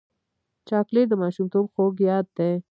چاکلېټ 0.69 1.05
د 1.09 1.13
ماشومتوب 1.23 1.65
خوږ 1.73 1.95
یاد 2.09 2.25
دی. 2.37 2.51